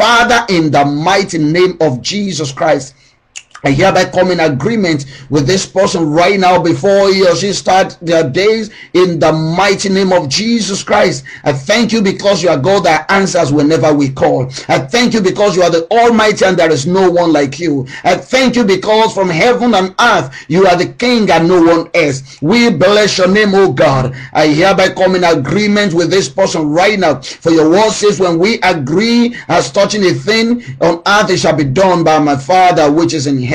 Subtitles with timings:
[0.00, 2.94] Father, in the mighty name of Jesus Christ.
[3.62, 7.96] I hereby come in agreement with this person right now before he or she start
[8.00, 11.24] their days in the mighty name of Jesus Christ.
[11.44, 14.46] I thank you because you are God that answers whenever we call.
[14.68, 17.86] I thank you because you are the Almighty and there is no one like you.
[18.04, 21.90] I thank you because from heaven and earth you are the King and no one
[21.94, 22.40] else.
[22.40, 24.16] We bless your name, O God.
[24.32, 27.20] I hereby come in agreement with this person right now.
[27.20, 31.56] For your word says, when we agree as touching a thing on earth, it shall
[31.56, 33.49] be done by my Father which is in heaven.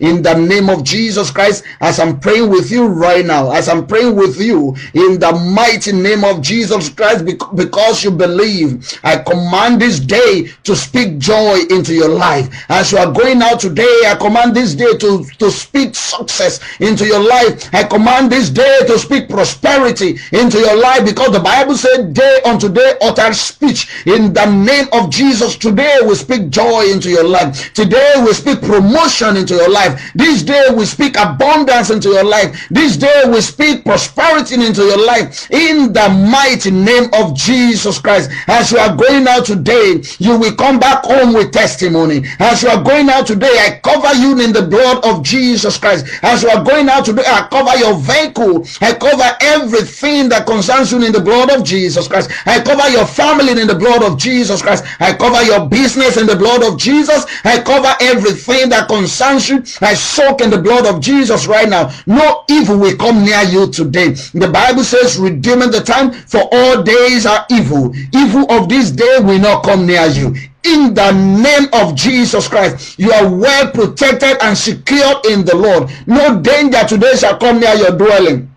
[0.00, 3.86] In the name of Jesus Christ, as I'm praying with you right now, as I'm
[3.86, 9.80] praying with you in the mighty name of Jesus Christ, because you believe, I command
[9.80, 12.48] this day to speak joy into your life.
[12.68, 17.06] As you are going out today, I command this day to, to speak success into
[17.06, 17.72] your life.
[17.74, 22.40] I command this day to speak prosperity into your life because the Bible said, day
[22.44, 24.06] unto day utter speech.
[24.06, 27.72] In the name of Jesus, today we speak joy into your life.
[27.72, 30.12] Today we speak promotion into your life.
[30.14, 32.68] This day we speak abundance into your life.
[32.70, 35.50] This day we speak prosperity into your life.
[35.50, 38.30] In the mighty name of Jesus Christ.
[38.46, 42.24] As you are going out today, you will come back home with testimony.
[42.38, 46.06] As you are going out today, I cover you in the blood of Jesus Christ.
[46.22, 48.66] As you are going out today, I cover your vehicle.
[48.80, 52.30] I cover everything that concerns you in the blood of Jesus Christ.
[52.46, 54.84] I cover your family in the blood of Jesus Christ.
[55.00, 57.24] I cover your business in the blood of Jesus.
[57.44, 61.92] I cover everything that concerns I soak in the blood of Jesus right now.
[62.06, 64.10] No evil will come near you today.
[64.10, 67.94] The Bible says, redeeming the time for all days are evil.
[68.14, 70.34] Evil of this day will not come near you
[70.64, 72.98] in the name of Jesus Christ.
[72.98, 75.90] You are well protected and secured in the Lord.
[76.06, 78.54] No danger today shall come near your dwelling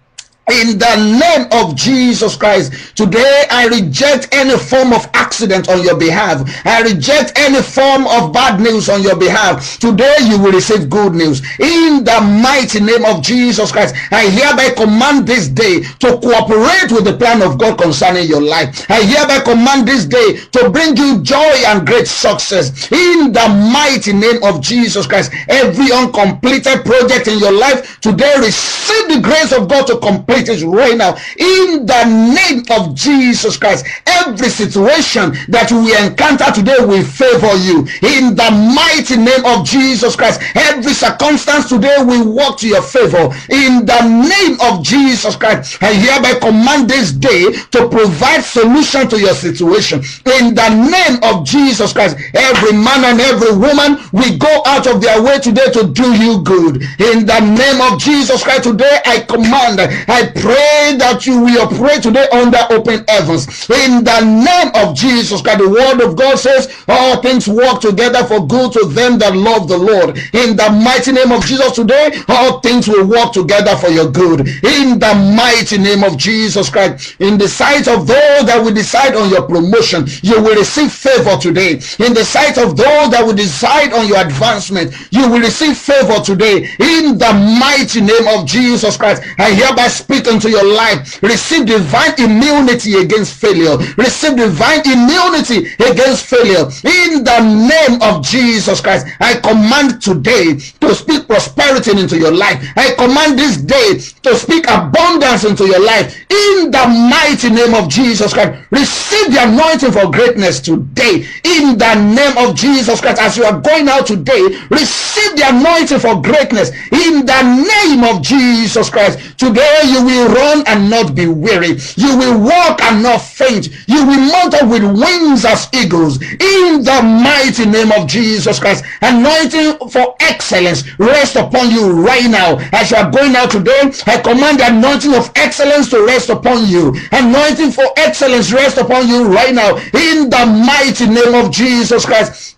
[0.49, 2.95] in the name of Jesus Christ.
[2.95, 6.41] Today, I reject any form of accident on your behalf.
[6.65, 9.77] I reject any form of bad news on your behalf.
[9.79, 11.41] Today, you will receive good news.
[11.59, 17.05] In the mighty name of Jesus Christ, I hereby command this day to cooperate with
[17.05, 18.89] the plan of God concerning your life.
[18.89, 22.91] I hereby command this day to bring you joy and great success.
[22.91, 29.07] In the mighty name of Jesus Christ, every uncompleted project in your life today receive
[29.07, 33.85] the grace of God to complete it right now in the name of Jesus Christ.
[34.05, 40.15] Every situation that we encounter today will favor you in the mighty name of Jesus
[40.15, 40.41] Christ.
[40.55, 45.81] Every circumstance today will work to your favor in the name of Jesus Christ.
[45.81, 50.01] I hereby command this day to provide solution to your situation
[50.39, 52.17] in the name of Jesus Christ.
[52.33, 56.41] Every man and every woman will go out of their way today to do you
[56.43, 58.63] good in the name of Jesus Christ.
[58.63, 63.69] Today I command, I pray that you will pray today under open heavens.
[63.69, 68.23] In the name of Jesus Christ, the word of God says, all things work together
[68.25, 70.17] for good to them that love the Lord.
[70.33, 74.41] In the mighty name of Jesus today, all things will work together for your good.
[74.63, 79.15] In the mighty name of Jesus Christ, in the sight of those that will decide
[79.15, 81.73] on your promotion, you will receive favor today.
[81.99, 86.19] In the sight of those that will decide on your advancement, you will receive favor
[86.19, 86.67] today.
[86.79, 91.21] In the mighty name of Jesus Christ, I hereby speak speak into your life.
[91.23, 93.77] Receive divine immunity against failure.
[93.95, 96.67] Receive divine immunity against failure.
[96.83, 102.61] In the name of Jesus Christ, I command today to speak prosperity into your life.
[102.75, 106.13] I command this day to speak abundance into your life.
[106.29, 111.25] In the mighty name of Jesus Christ, receive the anointing for greatness today.
[111.43, 115.99] In the name of Jesus Christ, as you are going out today, receive the anointing
[115.99, 116.71] for greatness.
[116.91, 121.77] In the name of Jesus Christ, today you will will run and not be weary.
[121.95, 123.69] You will walk and not faint.
[123.87, 126.21] You will mount up with wings as eagles.
[126.21, 132.57] In the mighty name of Jesus Christ, anointing for excellence rest upon you right now.
[132.71, 136.67] As you are going out today, I command the anointing of excellence to rest upon
[136.67, 136.95] you.
[137.11, 139.77] Anointing for excellence rest upon you right now.
[139.77, 142.57] In the mighty name of Jesus Christ.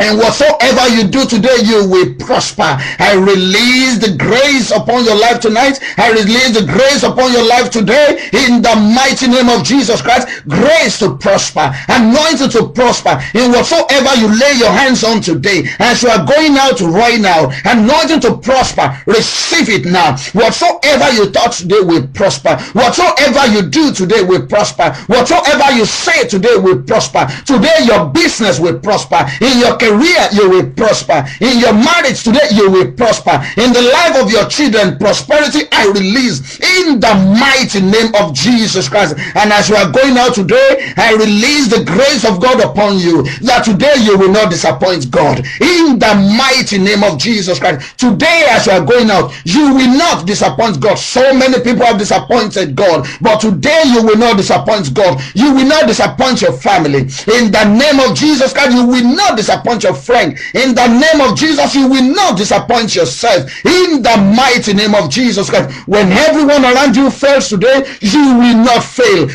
[0.00, 2.66] And whatsoever you do today, you will prosper.
[2.98, 5.78] I release the grace upon your life tonight.
[5.96, 10.42] I release the grace upon your life today in the mighty name of Jesus Christ.
[10.48, 15.62] Grace to prosper, anointed to prosper in whatsoever you lay your hands on today.
[15.78, 20.16] As you are going out right now, anointed to prosper, receive it now.
[20.34, 22.58] Whatsoever you touch today will prosper.
[22.72, 24.92] Whatsoever you do today will prosper.
[25.06, 27.28] Whatsoever you say today will prosper.
[27.46, 29.24] Today your business will prosper.
[29.40, 31.24] In your career, you will prosper.
[31.40, 33.36] In your marriage today, you will prosper.
[33.60, 38.88] In the life of your children, prosperity I release in the mighty name of Jesus
[38.88, 39.16] Christ.
[39.34, 43.24] And as you are going out today, I release the grace of God upon you
[43.44, 45.38] that today you will not disappoint God.
[45.60, 47.98] In the mighty name of Jesus Christ.
[47.98, 50.96] Today, as you are going out, you will not disappoint God.
[50.96, 55.20] So many people have disappointed God, but today you will not disappoint God.
[55.34, 57.10] You will not disappoint your family.
[57.34, 60.38] In the name of Jesus Christ, you will not disappoint your friend.
[60.54, 63.50] In the name of Jesus, you will not disappoint yourself.
[63.64, 68.56] In the mighty name of Jesus Christ, when everyone around you fails today, you will
[68.64, 69.28] not fail.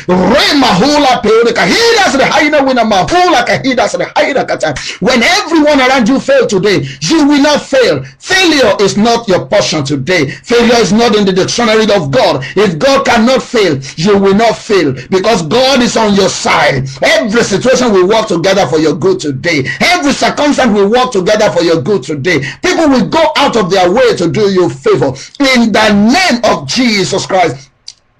[5.00, 8.04] When everyone around you fail today, you will not fail.
[8.18, 10.30] Failure is not your portion today.
[10.30, 12.44] Failure is not in the dictionary of God.
[12.56, 16.88] If God cannot fail, you will not fail because God is on your side.
[17.02, 19.64] Every situation will work together for your good today.
[19.80, 22.40] Every circumstance will work together for your good today.
[22.62, 25.08] People will go out of their way to do you favor.
[25.38, 27.69] In the name of Jesus Christ,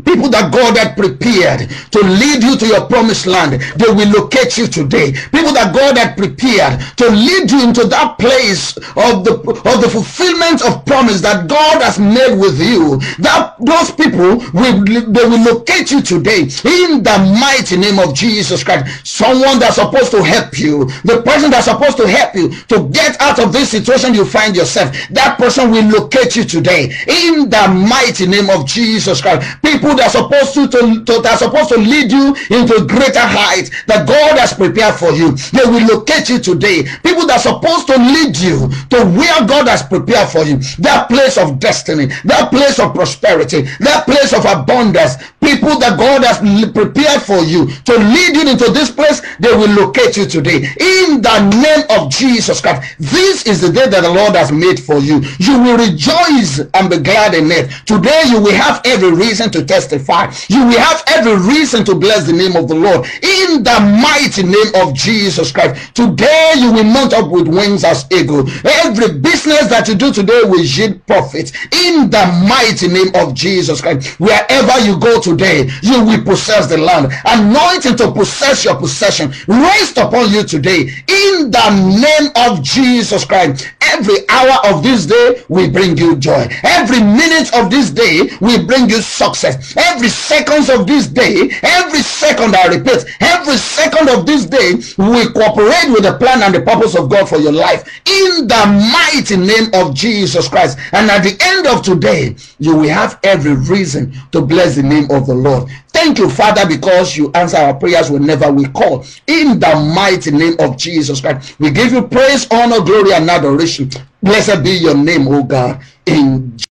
[0.04, 4.56] people that God had prepared to lead you to your promised land, they will locate
[4.58, 5.12] you today.
[5.32, 9.88] People that God had prepared to lead you into that place of the of the
[9.90, 12.98] fulfillment of promise that God has made with you.
[13.18, 18.64] That those people will they will locate you today in the mighty name of Jesus
[18.64, 19.06] Christ.
[19.06, 23.20] Someone that's supposed to help you, the person that's supposed to help you to get
[23.20, 27.86] out of this situation you find yourself, that person will locate you today in the
[27.88, 29.46] mighty name of Jesus Christ.
[29.62, 32.86] People people that are supposed to, to, to that are supposed to lead you into
[32.86, 35.32] greater heights that God has prepared for you.
[35.50, 36.84] They will locate you today.
[37.02, 40.58] People that are supposed to lead you to where God has prepared for you.
[40.78, 45.16] That place of destiny, that place of prosperity, that place of abundance.
[45.40, 46.38] People that God has
[46.72, 50.56] prepared for you to lead you into this place, they will locate you today.
[50.56, 52.96] In the name of Jesus Christ.
[52.98, 55.22] This is the day that the Lord has made for you.
[55.38, 57.70] You will rejoice and be glad in it.
[57.86, 60.30] Today you will have every reason to testify.
[60.48, 64.42] You will have every reason to bless the name of the Lord in the mighty
[64.42, 65.94] name of Jesus Christ.
[65.94, 68.48] Today you will mount up with wings as eagle.
[68.84, 73.80] Every business that you do today will yield profit in the mighty name of Jesus
[73.80, 74.20] Christ.
[74.20, 77.12] Wherever you go today, you will possess the land.
[77.24, 81.68] Anointing to possess your possession rest upon you today in the
[82.00, 83.68] name of Jesus Christ.
[83.80, 86.46] Every hour of this day will bring you joy.
[86.62, 92.00] Every minute of this day will bring you success every seconds of this day every
[92.00, 96.60] second i repeat every second of this day we cooperate with the plan and the
[96.60, 101.22] purpose of god for your life in the mighty name of jesus christ and at
[101.22, 105.34] the end of today you will have every reason to bless the name of the
[105.34, 105.68] lord.
[105.88, 109.04] Thank you father because you answer our prayers whenever we call.
[109.26, 113.90] In the mighty name of jesus christ we give you praise honor glory and adoration.
[114.22, 115.82] Blessed be your name o god.
[116.06, 116.56] In